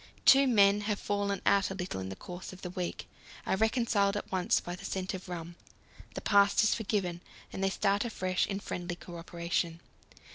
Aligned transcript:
Two 0.25 0.47
men 0.47 0.79
who 0.81 0.85
have 0.87 0.99
fallen 0.99 1.43
out 1.45 1.69
a 1.69 1.75
little 1.75 2.01
in 2.01 2.09
the 2.09 2.15
course 2.15 2.51
of 2.51 2.63
the 2.63 2.71
week 2.71 3.07
are 3.45 3.55
reconciled 3.55 4.17
at 4.17 4.31
once 4.31 4.59
by 4.59 4.75
the 4.75 4.83
scent 4.83 5.13
of 5.13 5.29
rum; 5.29 5.55
the 6.15 6.21
past 6.21 6.63
is 6.63 6.73
forgotten, 6.73 7.21
and 7.53 7.63
they 7.63 7.69
start 7.69 8.03
afresh 8.03 8.47
in 8.47 8.59
friendly 8.59 8.95
co 8.95 9.17
operation. 9.19 9.79